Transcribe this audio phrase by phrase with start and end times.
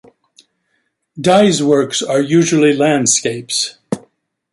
[1.15, 3.77] Dai's works are usually landscapes.